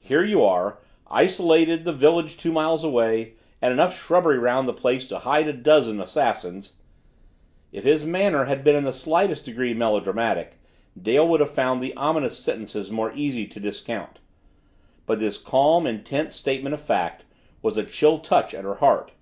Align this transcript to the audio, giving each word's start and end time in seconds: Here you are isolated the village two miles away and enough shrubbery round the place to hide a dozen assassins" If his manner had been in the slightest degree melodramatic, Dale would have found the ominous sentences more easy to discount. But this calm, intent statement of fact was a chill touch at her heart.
Here 0.00 0.24
you 0.24 0.42
are 0.44 0.80
isolated 1.06 1.84
the 1.84 1.92
village 1.92 2.36
two 2.36 2.50
miles 2.50 2.82
away 2.82 3.34
and 3.62 3.72
enough 3.72 3.96
shrubbery 3.96 4.36
round 4.36 4.66
the 4.66 4.72
place 4.72 5.06
to 5.06 5.20
hide 5.20 5.46
a 5.46 5.52
dozen 5.52 6.00
assassins" 6.00 6.72
If 7.72 7.84
his 7.84 8.04
manner 8.04 8.46
had 8.46 8.64
been 8.64 8.74
in 8.74 8.82
the 8.82 8.92
slightest 8.92 9.44
degree 9.44 9.74
melodramatic, 9.74 10.54
Dale 11.00 11.28
would 11.28 11.38
have 11.38 11.52
found 11.54 11.80
the 11.80 11.94
ominous 11.94 12.40
sentences 12.40 12.90
more 12.90 13.12
easy 13.14 13.46
to 13.46 13.60
discount. 13.60 14.18
But 15.06 15.20
this 15.20 15.38
calm, 15.38 15.86
intent 15.86 16.32
statement 16.32 16.74
of 16.74 16.80
fact 16.80 17.22
was 17.62 17.76
a 17.76 17.84
chill 17.84 18.18
touch 18.18 18.54
at 18.54 18.64
her 18.64 18.74
heart. 18.82 19.12